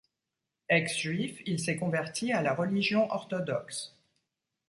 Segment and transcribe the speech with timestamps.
[0.69, 3.95] Ex-juif, il s’est converti à la religion orthodoxe.